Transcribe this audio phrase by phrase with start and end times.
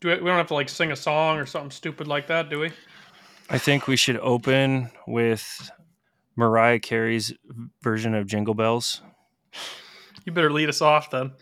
[0.00, 2.50] Do we, we don't have to like sing a song or something stupid like that,
[2.50, 2.70] do we?
[3.48, 5.70] I think we should open with
[6.34, 7.32] Mariah Carey's
[7.82, 9.02] version of Jingle Bells.
[10.24, 11.32] You better lead us off then.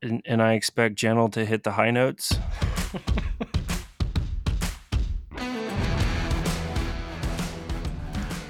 [0.00, 2.36] And, and I expect Gentle to hit the high notes.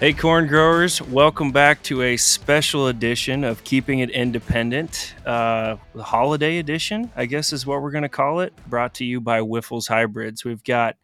[0.01, 5.17] Hey, corn growers, welcome back to a special edition of Keeping It Independent.
[5.27, 9.05] Uh, the holiday edition, I guess, is what we're going to call it, brought to
[9.05, 10.45] you by Wyffels Hybrids.
[10.45, 10.95] We've got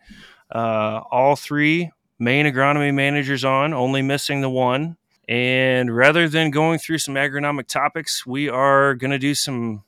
[0.54, 1.90] uh, all three
[2.20, 4.96] main agronomy managers on, only missing the one.
[5.28, 9.82] And rather than going through some agronomic topics, we are going to do some,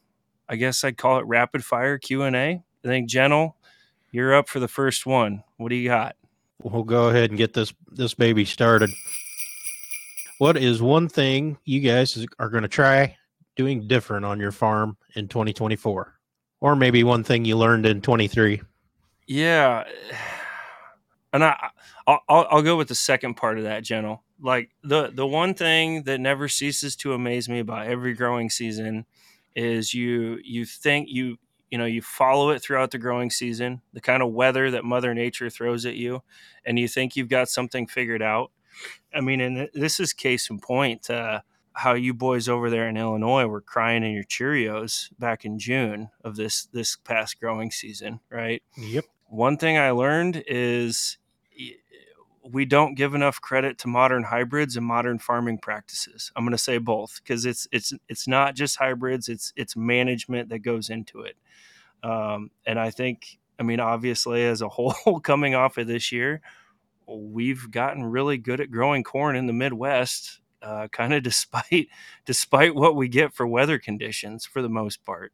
[0.49, 2.35] I guess I'd call it rapid fire Q&A.
[2.35, 3.55] I think, Gentle,
[4.11, 5.45] you're up for the first one.
[5.59, 6.17] What do you got?
[6.63, 8.91] We'll go ahead and get this this baby started.
[10.39, 13.17] What is one thing you guys are going to try
[13.57, 16.13] doing different on your farm in 2024,
[16.61, 18.61] or maybe one thing you learned in 23?
[19.27, 19.85] Yeah,
[21.33, 21.71] and I
[22.07, 24.23] I'll, I'll go with the second part of that, Gentle.
[24.41, 29.07] Like the the one thing that never ceases to amaze me about every growing season
[29.55, 31.39] is you you think you
[31.71, 35.15] you know you follow it throughout the growing season the kind of weather that mother
[35.15, 36.23] nature throws at you
[36.65, 38.51] and you think you've got something figured out.
[39.15, 41.41] I mean and this is case in point uh,
[41.73, 46.11] how you boys over there in illinois were crying in your cheerios back in june
[46.23, 48.63] of this this past growing season right?
[48.77, 49.05] Yep.
[49.29, 51.19] One thing i learned is
[52.51, 56.31] we don't give enough credit to modern hybrids and modern farming practices.
[56.37, 60.49] I'm going to say both because it's it's it's not just hybrids; it's it's management
[60.51, 61.37] that goes into it.
[62.03, 66.41] Um, and I think, I mean, obviously, as a whole, coming off of this year,
[67.07, 71.89] we've gotten really good at growing corn in the Midwest, uh, kind of despite
[72.25, 75.33] despite what we get for weather conditions for the most part.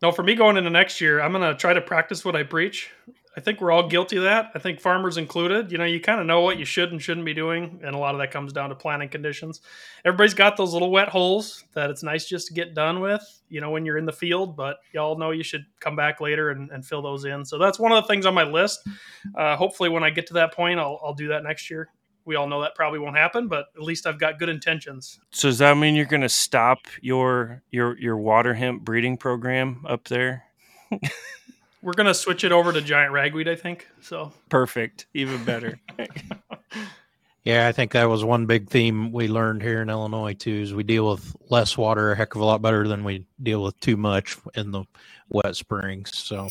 [0.00, 2.42] No, for me going into next year, I'm going to try to practice what I
[2.42, 2.90] preach.
[3.34, 4.50] I think we're all guilty of that.
[4.54, 5.72] I think farmers included.
[5.72, 7.98] You know, you kind of know what you should and shouldn't be doing, and a
[7.98, 9.62] lot of that comes down to planting conditions.
[10.04, 13.62] Everybody's got those little wet holes that it's nice just to get done with, you
[13.62, 16.70] know, when you're in the field, but y'all know you should come back later and,
[16.70, 17.44] and fill those in.
[17.44, 18.86] So that's one of the things on my list.
[19.34, 21.88] Uh, hopefully, when I get to that point, I'll, I'll do that next year.
[22.24, 25.18] We all know that probably won't happen, but at least I've got good intentions.
[25.30, 29.84] So does that mean you're going to stop your your your water hemp breeding program
[29.88, 30.44] up there?
[31.82, 33.88] We're gonna switch it over to giant ragweed, I think.
[34.00, 35.80] So perfect, even better.
[37.44, 40.62] yeah, I think that was one big theme we learned here in Illinois too.
[40.62, 43.62] Is we deal with less water a heck of a lot better than we deal
[43.62, 44.84] with too much in the
[45.28, 46.16] wet springs.
[46.16, 46.48] So.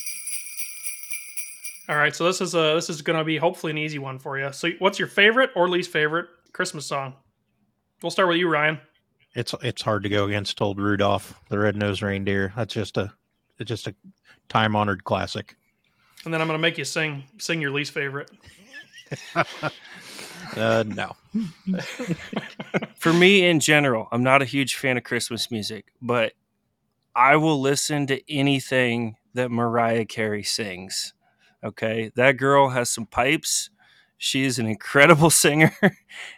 [1.90, 4.20] All right, so this is a this is going to be hopefully an easy one
[4.20, 4.54] for you.
[4.54, 7.16] So, what's your favorite or least favorite Christmas song?
[8.02, 8.80] We'll start with you, Ryan.
[9.36, 12.54] It's it's hard to go against Old Rudolph, the red-nosed reindeer.
[12.56, 13.14] That's just a
[13.60, 13.96] it's just a
[14.50, 15.56] time honored classic.
[16.26, 18.30] And then I'm going to make you sing sing your least favorite.
[20.56, 21.16] uh, no.
[22.96, 26.34] For me, in general, I'm not a huge fan of Christmas music, but
[27.16, 31.14] I will listen to anything that Mariah Carey sings.
[31.64, 33.70] Okay, that girl has some pipes.
[34.18, 35.76] She is an incredible singer,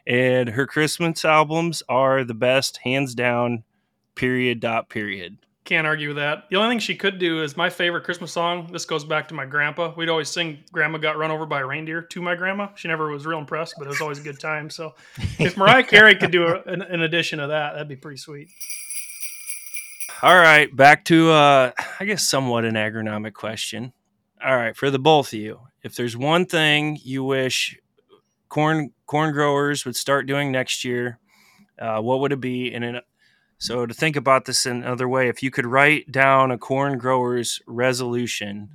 [0.07, 3.63] and her Christmas albums are the best, hands down.
[4.15, 4.59] Period.
[4.59, 4.89] Dot.
[4.89, 5.37] Period.
[5.65, 6.49] Can't argue with that.
[6.49, 8.69] The only thing she could do is my favorite Christmas song.
[8.73, 9.93] This goes back to my grandpa.
[9.95, 12.67] We'd always sing "Grandma Got Run Over by a Reindeer" to my grandma.
[12.75, 14.69] She never was real impressed, but it was always a good time.
[14.69, 14.93] So,
[15.39, 18.49] if Mariah Carey could do a, an, an addition of that, that'd be pretty sweet.
[20.21, 23.93] All right, back to uh, I guess somewhat an agronomic question.
[24.43, 27.77] All right, for the both of you, if there's one thing you wish
[28.49, 31.19] corn corn growers would start doing next year,
[31.79, 32.73] uh, what would it be?
[32.73, 33.01] And
[33.63, 36.97] so to think about this in another way, if you could write down a corn
[36.97, 38.69] grower's resolution,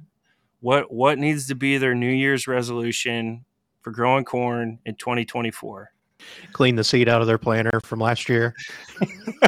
[0.61, 3.45] what what needs to be their New Year's resolution
[3.83, 5.91] for growing corn in 2024?
[6.55, 8.55] Clean the seed out of their planter from last year.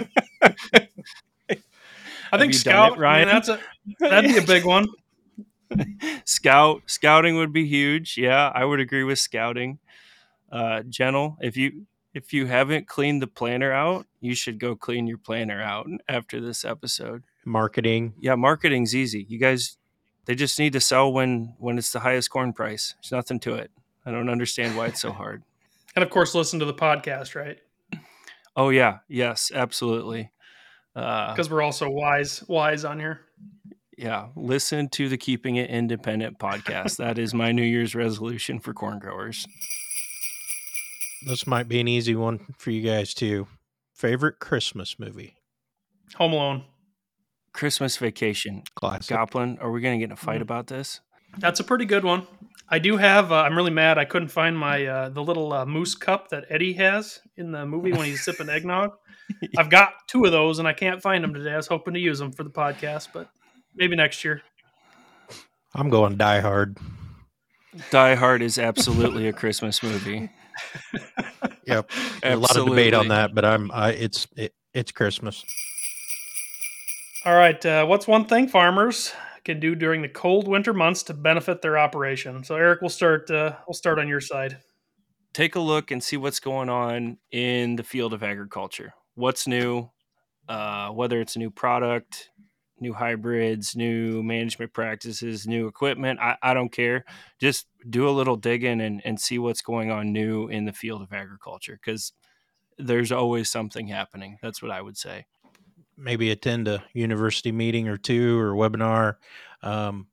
[2.32, 3.28] I think scout, it, Ryan.
[3.28, 3.58] That's a
[3.98, 4.88] that'd be a big one.
[6.26, 8.18] Scout scouting would be huge.
[8.18, 9.78] Yeah, I would agree with scouting.
[10.52, 15.06] Uh, gentle, if you if you haven't cleaned the planter out, you should go clean
[15.06, 17.22] your planter out after this episode.
[17.44, 18.14] Marketing.
[18.20, 19.26] Yeah, marketing's easy.
[19.28, 19.76] You guys
[20.26, 22.94] they just need to sell when when it's the highest corn price.
[22.96, 23.70] There's nothing to it.
[24.04, 25.42] I don't understand why it's so hard.
[25.96, 27.58] and of course listen to the podcast, right?
[28.56, 30.30] Oh yeah, yes, absolutely.
[30.94, 33.20] Because uh, we're also wise wise on here.
[33.96, 36.96] Yeah, listen to the Keeping It Independent podcast.
[36.96, 39.46] that is my New Year's resolution for corn growers
[41.26, 43.46] this might be an easy one for you guys too.
[43.94, 45.36] Favorite Christmas movie?
[46.16, 46.64] Home Alone.
[47.52, 48.62] Christmas vacation.
[48.76, 49.14] Classic.
[49.16, 50.42] Goplen, are we going to get in a fight Mhm.
[50.42, 51.00] about this?
[51.38, 52.26] That's a pretty good one.
[52.68, 53.32] I do have.
[53.32, 53.98] Uh, I'm really mad.
[53.98, 57.66] I couldn't find my uh, the little uh, moose cup that Eddie has in the
[57.66, 58.92] movie when he's sipping eggnog.
[59.58, 61.52] I've got two of those and I can't find them today.
[61.52, 63.28] I was hoping to use them for the podcast, but
[63.74, 64.42] maybe next year.
[65.74, 66.78] I'm going Die Hard.
[67.90, 70.30] Die Hard is absolutely a Christmas movie.
[71.66, 71.90] Yep.
[72.24, 73.70] A lot of debate on that, but I'm.
[73.70, 75.44] I, it's it, it's Christmas.
[77.24, 77.64] All right.
[77.64, 79.12] Uh, what's one thing farmers
[79.44, 82.42] can do during the cold winter months to benefit their operation?
[82.44, 83.30] So Eric, we'll start.
[83.30, 84.58] Uh, we'll start on your side.
[85.32, 88.92] Take a look and see what's going on in the field of agriculture.
[89.14, 89.90] What's new?
[90.48, 92.29] Uh, whether it's a new product,
[92.80, 96.20] new hybrids, new management practices, new equipment.
[96.20, 97.04] I, I don't care.
[97.38, 101.02] Just do a little digging and, and see what's going on new in the field
[101.02, 102.12] of agriculture because
[102.78, 104.38] there's always something happening.
[104.42, 105.26] That's what I would say.
[105.96, 109.16] Maybe attend a university meeting or two or webinar.
[109.62, 110.06] Um,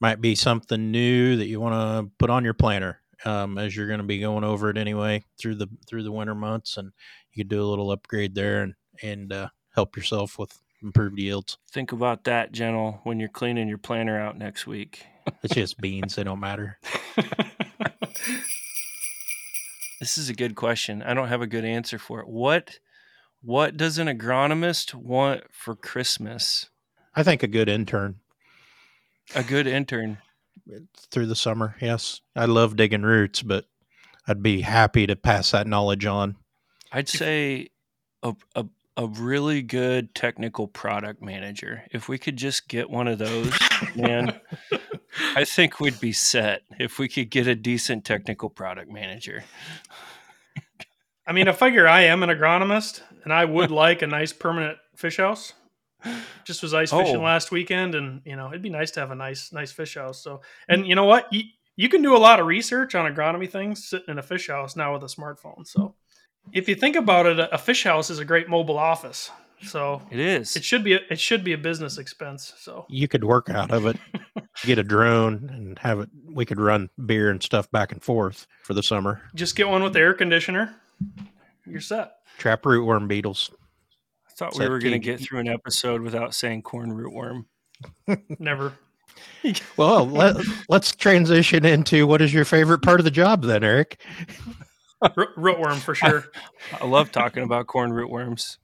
[0.00, 3.86] might be something new that you want to put on your planner um, as you're
[3.86, 6.92] going to be going over it anyway through the through the winter months, and
[7.32, 11.58] you could do a little upgrade there and and uh, help yourself with improved yields.
[11.70, 15.06] Think about that, Gentle, when you're cleaning your planter out next week.
[15.42, 16.78] It's just beans; they don't matter.
[20.00, 21.00] This is a good question.
[21.00, 22.28] I don't have a good answer for it.
[22.28, 22.80] What
[23.40, 26.70] what does an agronomist want for Christmas?
[27.14, 28.16] I think a good intern
[29.36, 30.18] A good intern.
[31.12, 31.76] through the summer.
[31.80, 33.66] Yes, I love digging roots, but
[34.26, 36.34] I'd be happy to pass that knowledge on.
[36.90, 37.68] I'd say
[38.24, 38.66] a, a
[38.96, 41.84] a really good technical product manager.
[41.90, 43.52] If we could just get one of those,
[43.96, 44.38] man,
[45.36, 49.44] I think we'd be set if we could get a decent technical product manager.
[51.26, 54.78] I mean, I figure I am an agronomist, and I would like a nice permanent
[54.96, 55.54] fish house.
[56.44, 57.22] Just was ice fishing Oh.
[57.22, 60.22] last weekend, and you know, it'd be nice to have a nice, nice fish house.
[60.22, 60.88] So, and mm.
[60.88, 61.44] you know what, you,
[61.76, 64.74] you can do a lot of research on agronomy things sitting in a fish house
[64.74, 65.64] now with a smartphone.
[65.64, 65.94] So,
[66.52, 69.30] if you think about it, a a fish house is a great mobile office.
[69.64, 70.56] So It is.
[70.56, 72.52] it should be a, it should be a business expense.
[72.58, 73.96] So You could work out of it,
[74.64, 76.08] get a drone, and have it.
[76.28, 79.22] We could run beer and stuff back and forth for the summer.
[79.36, 80.74] just get one with the air conditioner.
[81.64, 82.12] You're set.
[82.38, 83.50] Trap rootworm beetles.
[84.28, 87.44] I thought Is we were going to get through an episode without saying corn rootworm.
[88.40, 88.72] Never.
[89.76, 90.36] Well, let,
[90.68, 94.00] let's transition into what is your favorite part of the job then, Eric?
[95.16, 96.26] Root- Rootworm for sure.
[96.80, 98.58] I love talking about corn rootworms.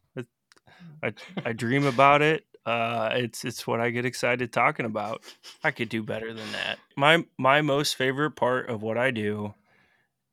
[1.02, 1.12] I
[1.44, 2.44] I dream about it.
[2.66, 5.22] Uh, it's it's what I get excited talking about.
[5.64, 6.78] I could do better than that.
[6.96, 9.54] My my most favorite part of what I do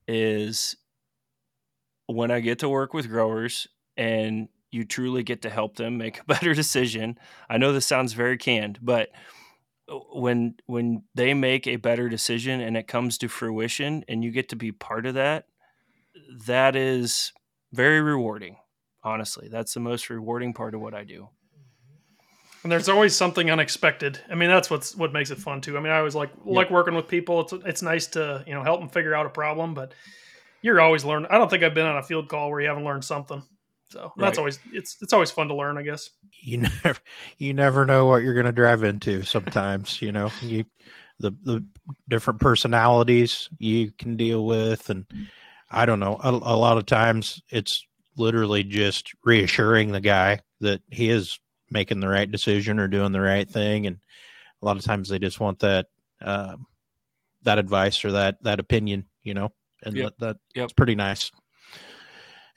[0.07, 0.75] is
[2.07, 3.67] when I get to work with growers
[3.97, 7.17] and you truly get to help them make a better decision.
[7.49, 9.09] I know this sounds very canned, but
[10.11, 14.49] when when they make a better decision and it comes to fruition and you get
[14.49, 15.45] to be part of that,
[16.45, 17.31] that is
[17.71, 18.57] very rewarding.
[19.03, 21.29] Honestly, that's the most rewarding part of what I do.
[22.63, 24.19] And there's always something unexpected.
[24.29, 25.77] I mean, that's what's what makes it fun too.
[25.77, 27.41] I mean, I always like like working with people.
[27.41, 29.93] It's it's nice to you know help them figure out a problem, but
[30.63, 31.29] you're always learning.
[31.29, 33.43] I don't think I've been on a field call where you haven't learned something.
[33.89, 36.09] So that's always it's it's always fun to learn, I guess.
[36.41, 36.99] You never,
[37.37, 39.21] you never know what you're going to drive into.
[39.21, 40.65] Sometimes, you know, you
[41.19, 41.63] the the
[42.09, 45.05] different personalities you can deal with, and
[45.69, 46.19] I don't know.
[46.23, 47.85] A, a lot of times, it's
[48.17, 53.21] literally just reassuring the guy that he is making the right decision or doing the
[53.21, 53.97] right thing, and
[54.61, 55.87] a lot of times they just want that
[56.21, 56.67] um,
[57.43, 59.51] that advice or that that opinion, you know,
[59.83, 60.05] and Yep.
[60.05, 60.63] that, that Yep.
[60.65, 61.31] it's pretty nice.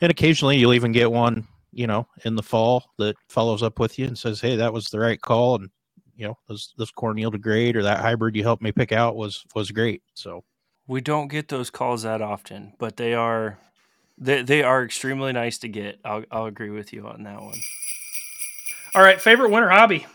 [0.01, 3.99] And occasionally, you'll even get one you know, in the fall that follows up with
[3.99, 5.71] you and says, "Hey, that was the right call," and
[6.17, 9.17] you know, this this corn yielded great, or that hybrid you helped me pick out
[9.17, 10.03] was was great.
[10.15, 10.45] So
[10.89, 13.59] We don't get those calls that often, but they are
[14.17, 16.01] they, they are extremely nice to get.
[16.05, 17.61] I'll I'll agree with you on that one.
[18.95, 20.07] All right, favorite winter hobby.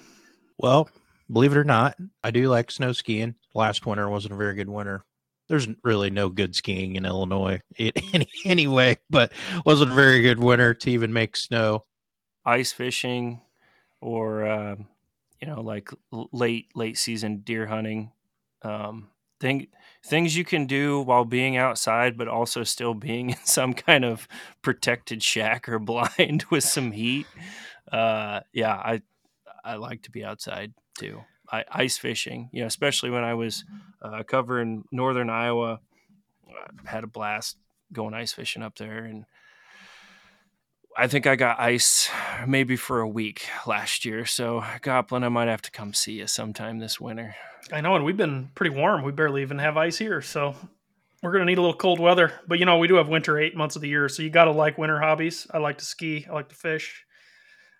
[0.58, 0.90] Well,
[1.32, 3.36] believe it or not, I do like snow skiing.
[3.54, 5.06] Last winter wasn't a very good winter.
[5.48, 9.32] There's really no good skiing in Illinois it, any, anyway, but
[9.66, 11.86] wasn't a very good winter to even make snow.
[12.46, 13.42] Ice fishing,
[14.02, 14.88] or um,
[15.40, 18.12] you know, like late late season deer hunting.
[18.64, 19.10] Um,
[19.40, 19.68] thing
[20.06, 24.28] things you can do while being outside, but also still being in some kind of
[24.62, 27.28] protected shack or blind with some heat.
[27.92, 29.02] Uh, yeah, I
[29.64, 31.22] I like to be outside too.
[31.52, 33.64] I, ice fishing, you know, especially when I was
[34.02, 35.80] uh, covering northern Iowa,
[36.48, 37.58] I had a blast
[37.92, 39.26] going ice fishing up there, and
[40.96, 42.10] I think I got ice
[42.46, 44.26] maybe for a week last year.
[44.26, 47.36] So Goplen, I might have to come see you sometime this winter.
[47.72, 49.04] I know, and we've been pretty warm.
[49.04, 50.56] We barely even have ice here, so
[51.22, 52.34] we're gonna need a little cold weather.
[52.48, 54.52] But you know, we do have winter eight months of the year, so you gotta
[54.52, 55.48] like winter hobbies.
[55.52, 56.28] I like to ski.
[56.30, 57.06] I like to fish.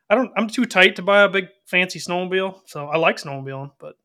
[0.10, 0.32] I don't.
[0.38, 3.96] I'm too tight to buy a big fancy snowmobile, so I like snowmobiling, but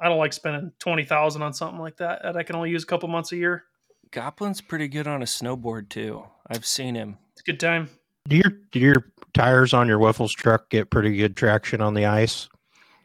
[0.00, 2.82] I don't like spending twenty thousand on something like that that I can only use
[2.82, 3.64] a couple months a year.
[4.10, 6.24] Goplen's pretty good on a snowboard too.
[6.46, 7.18] I've seen him.
[7.32, 7.90] It's a good time.
[8.28, 12.06] Do your do your tires on your Wyffels truck get pretty good traction on the
[12.06, 12.48] ice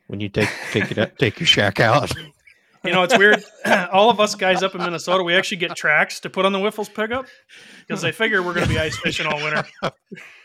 [0.08, 2.12] when you take take it take your shack out?
[2.86, 3.44] You know, it's weird.
[3.92, 6.60] All of us guys up in Minnesota, we actually get tracks to put on the
[6.60, 7.26] Wyffels pickup
[7.86, 9.66] because they figure we're going to be ice fishing all winter.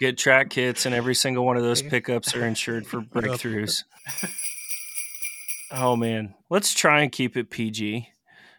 [0.00, 3.84] Get track kits, and every single one of those pickups are insured for breakthroughs.
[5.70, 8.08] Oh man, let's try and keep it PG.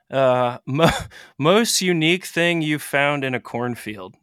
[0.09, 0.89] Uh, mo-
[1.37, 4.15] most unique thing you found in a cornfield.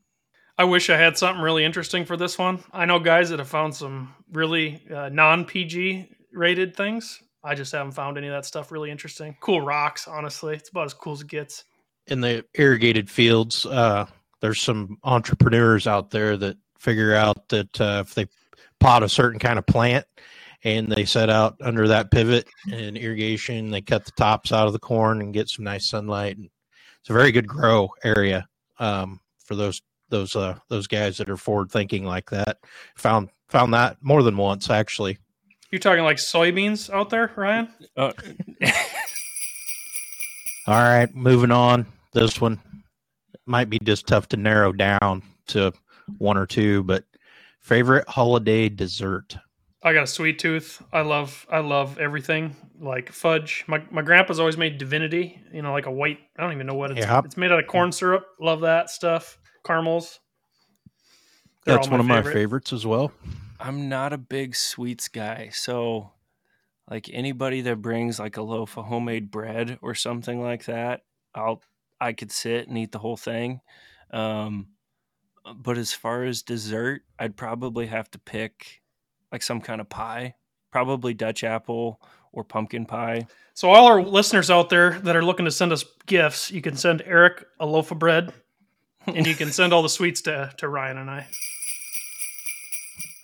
[0.59, 2.63] I wish I had something really interesting for this one.
[2.73, 7.23] I know guys that have found some really uh, non PG rated things.
[7.45, 9.37] I just haven't found any of that stuff really interesting.
[9.41, 10.55] Cool rocks, honestly.
[10.55, 11.65] It's about as cool as it gets.
[12.07, 14.07] In the irrigated fields, uh,
[14.41, 18.27] there's some entrepreneurs out there that figure out that uh, if they
[18.79, 20.05] pot a certain kind of plant
[20.65, 24.73] and they set out under that pivot and irrigation, they cut the tops out of
[24.73, 26.37] the corn and get some nice sunlight.
[27.01, 28.47] It's a very good grow area
[28.79, 29.81] um, for those
[30.12, 32.59] those uh, those guys that are forward thinking like that.
[32.97, 35.19] Found found that more than once actually.
[35.73, 37.69] You're talking like soybeans out there, Ryan?
[37.97, 38.12] Uh,
[40.69, 41.87] All right, moving on.
[42.12, 42.61] This one
[43.47, 45.73] might be just tough to narrow down to
[46.19, 47.04] one or two, but
[47.61, 49.37] favorite holiday dessert.
[49.83, 50.81] I got a sweet tooth.
[50.92, 53.64] I love I love everything like fudge.
[53.66, 56.19] My my grandpa's always made divinity, you know, like a white.
[56.38, 57.00] I don't even know what it's.
[57.00, 57.23] Yeah.
[57.25, 58.26] It's made out of corn syrup.
[58.38, 59.38] Love that stuff.
[59.64, 60.21] Caramels.
[61.64, 63.12] They're That's one of my my favorites as well.
[63.61, 66.11] I'm not a big sweets guy, so
[66.90, 71.02] like anybody that brings like a loaf of homemade bread or something like that,
[71.35, 71.62] I'll
[72.00, 73.61] I could sit and eat the whole thing.
[74.11, 74.69] Um,
[75.57, 78.83] but as far as dessert, I'd probably have to pick
[79.31, 80.35] like some kind of pie,
[80.71, 82.00] probably Dutch apple
[82.33, 83.26] or pumpkin pie.
[83.54, 86.76] So all our listeners out there that are looking to send us gifts, you can
[86.76, 88.33] send Eric a loaf of bread,
[89.07, 91.27] and you can send all the sweets to to Ryan and I.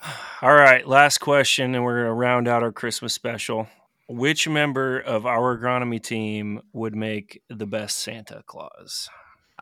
[0.43, 3.69] All right, last question, and we're going to round out our Christmas special.
[4.09, 9.11] Which member of our agronomy team would make the best Santa Claus?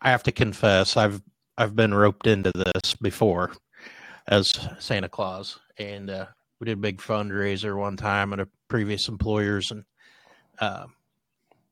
[0.00, 1.22] I have to confess, I've
[1.58, 3.52] I've been roped into this before
[4.28, 6.26] as Santa Claus, and uh,
[6.60, 9.84] we did a big fundraiser one time at a previous employers, and
[10.60, 10.86] uh,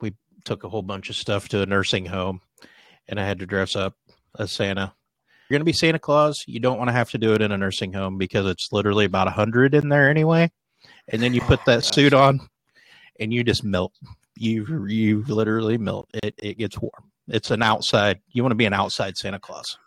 [0.00, 2.40] we took a whole bunch of stuff to a nursing home,
[3.08, 3.96] and I had to dress up
[4.38, 4.92] as Santa.
[5.48, 6.44] You're going to be Santa Claus.
[6.46, 9.04] You don't want to have to do it in a nursing home because it's literally
[9.04, 10.50] about a hundred in there anyway,
[11.08, 11.90] and then you put Oh, that gosh.
[11.94, 12.40] suit on,
[13.20, 13.92] and you just melt.
[14.36, 16.08] You you literally melt.
[16.22, 17.10] It it gets warm.
[17.28, 18.20] It's an outside.
[18.32, 19.78] You want to be an outside Santa Claus.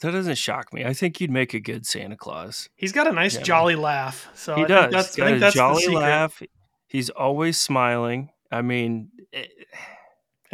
[0.00, 0.84] That doesn't shock me.
[0.84, 2.68] I think you'd make a good Santa Claus.
[2.76, 3.42] He's got a nice Yeah.
[3.42, 4.28] jolly laugh.
[4.34, 4.80] So he I does.
[4.82, 5.98] Think that's, Got I think a that's jolly secret.
[6.00, 6.42] laugh.
[6.88, 8.30] He's always smiling.
[8.52, 9.46] I mean, eh,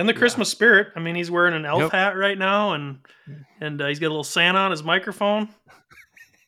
[0.01, 0.19] And the Yeah.
[0.19, 0.89] Christmas spirit.
[0.97, 1.93] I mean, he's wearing an elf Yep.
[1.93, 3.01] hat right now, and
[3.61, 5.49] and uh, he's got a little Santa on his microphone.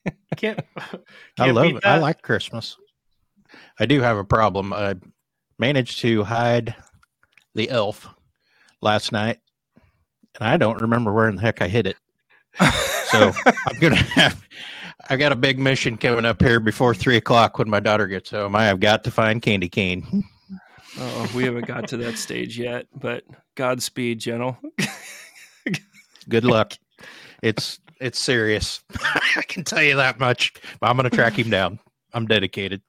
[0.07, 0.59] You can't.
[0.77, 1.01] can't
[1.39, 1.85] I love beat it.
[1.87, 2.77] I like Christmas.
[3.79, 4.73] I do have a problem.
[4.73, 4.95] I
[5.59, 6.75] managed to hide
[7.55, 8.09] the elf
[8.81, 9.39] last night,
[10.41, 11.97] and I don't remember where in the heck I hid it.
[13.09, 13.33] So
[13.67, 14.43] I'm gonna have.
[15.11, 18.31] I got a big mission coming up here before three o'clock when my daughter gets
[18.31, 18.57] home.
[18.57, 20.25] I have got to find Candy Cane.
[20.99, 22.87] oh, we haven't got to that stage yet.
[22.95, 24.59] But Godspeed, Gentle.
[26.29, 26.75] Good luck.
[27.43, 28.83] It's it's serious.
[29.37, 30.53] I can tell you that much.
[30.81, 31.79] I'm gonna track him down.
[32.13, 32.83] I'm dedicated.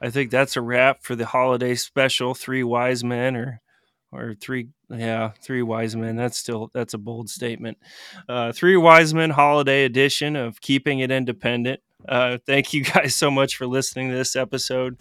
[0.00, 2.34] I think that's a wrap for the holiday special.
[2.34, 3.60] Three wise men, or
[4.12, 6.16] or three, yeah, three wise men.
[6.16, 7.78] That's still that's a bold statement.
[8.28, 11.80] Uh, three wise men holiday edition of keeping it independent.
[12.08, 14.96] Uh, thank you guys so much for listening to this episode.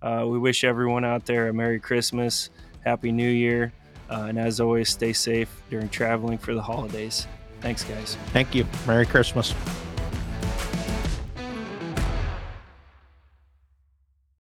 [0.00, 2.50] Uh, we wish everyone out there a Merry Christmas,
[2.88, 3.70] Happy New Year,
[4.08, 7.26] uh, and as always, stay safe during traveling for the holidays.
[7.60, 8.16] Thanks, guys.
[8.32, 8.66] Thank you.
[8.86, 9.52] Merry Christmas.